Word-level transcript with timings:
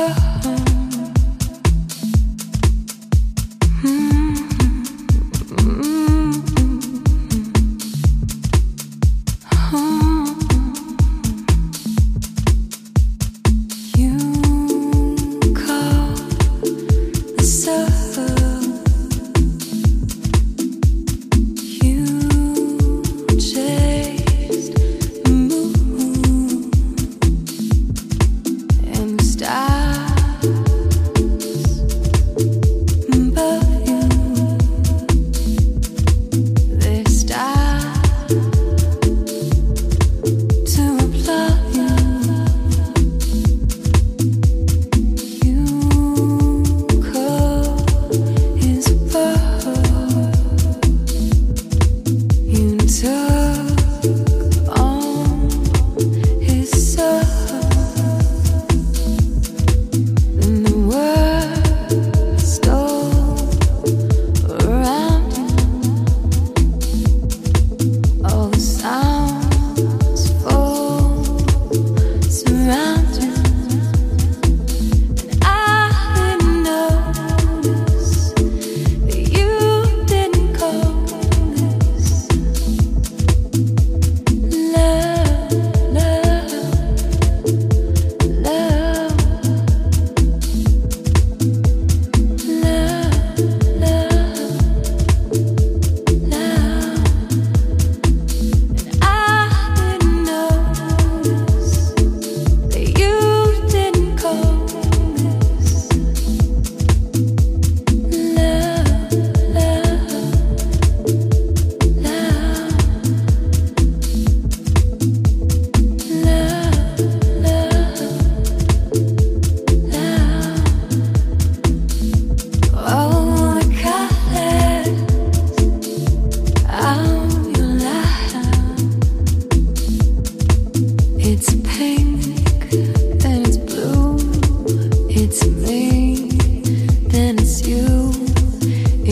love. 0.00 0.29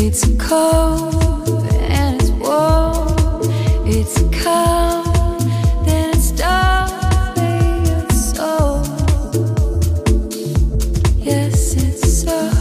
It's 0.01 0.25
cold 0.39 1.65
and 1.91 2.23
it's 2.23 2.31
warm. 2.31 3.43
It's 3.85 4.17
calm, 4.45 5.05
it's 5.87 6.31
dark. 6.31 6.93
It's 7.37 8.37
so. 8.37 8.81
Yes, 11.19 11.75
it's. 11.75 12.58